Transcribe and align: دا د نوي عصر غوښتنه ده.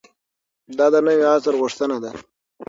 دا 0.77 0.85
د 0.93 0.95
نوي 1.07 1.23
عصر 1.33 1.53
غوښتنه 1.61 1.97
ده. 2.03 2.11